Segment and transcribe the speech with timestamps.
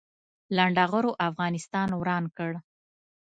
[0.55, 2.51] لنډغرو افغانستان وران کړ